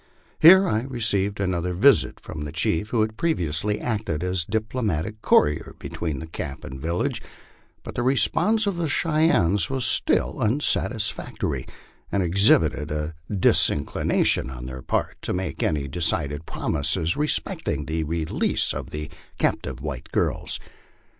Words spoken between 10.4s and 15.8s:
unsatisfactory, and exhibited a disinclination on their part to make